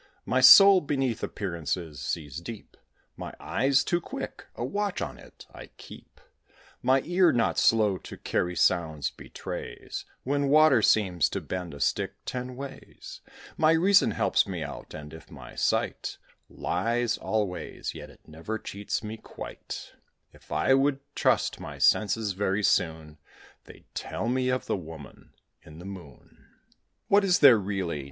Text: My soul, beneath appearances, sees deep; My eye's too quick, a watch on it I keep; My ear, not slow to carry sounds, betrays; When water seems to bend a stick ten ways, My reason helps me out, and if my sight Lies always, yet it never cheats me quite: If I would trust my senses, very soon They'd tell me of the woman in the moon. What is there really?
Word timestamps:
My 0.25 0.41
soul, 0.41 0.81
beneath 0.81 1.21
appearances, 1.21 1.99
sees 1.99 2.41
deep; 2.41 2.75
My 3.15 3.35
eye's 3.39 3.83
too 3.83 4.01
quick, 4.01 4.47
a 4.55 4.65
watch 4.65 4.99
on 4.99 5.19
it 5.19 5.45
I 5.53 5.67
keep; 5.77 6.19
My 6.81 7.03
ear, 7.05 7.31
not 7.31 7.59
slow 7.59 7.99
to 7.99 8.17
carry 8.17 8.55
sounds, 8.55 9.11
betrays; 9.11 10.05
When 10.23 10.47
water 10.47 10.81
seems 10.81 11.29
to 11.29 11.39
bend 11.39 11.75
a 11.75 11.79
stick 11.79 12.15
ten 12.25 12.55
ways, 12.55 13.21
My 13.57 13.73
reason 13.73 14.09
helps 14.09 14.47
me 14.47 14.63
out, 14.63 14.95
and 14.95 15.13
if 15.13 15.29
my 15.29 15.53
sight 15.53 16.17
Lies 16.49 17.19
always, 17.19 17.93
yet 17.93 18.09
it 18.09 18.21
never 18.25 18.57
cheats 18.57 19.03
me 19.03 19.17
quite: 19.17 19.93
If 20.33 20.51
I 20.51 20.73
would 20.73 20.99
trust 21.13 21.59
my 21.59 21.77
senses, 21.77 22.31
very 22.31 22.63
soon 22.63 23.19
They'd 23.65 23.85
tell 23.93 24.27
me 24.29 24.49
of 24.49 24.65
the 24.65 24.75
woman 24.77 25.35
in 25.61 25.77
the 25.77 25.85
moon. 25.85 26.47
What 27.07 27.23
is 27.23 27.37
there 27.37 27.59
really? 27.59 27.99